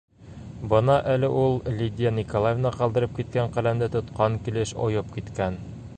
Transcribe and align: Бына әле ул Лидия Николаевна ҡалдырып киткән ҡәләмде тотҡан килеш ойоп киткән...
Бына 0.69 0.95
әле 1.15 1.29
ул 1.41 1.59
Лидия 1.81 2.13
Николаевна 2.15 2.73
ҡалдырып 2.79 3.15
киткән 3.19 3.55
ҡәләмде 3.59 3.93
тотҡан 3.97 4.43
килеш 4.49 4.75
ойоп 4.87 5.17
киткән... 5.19 5.65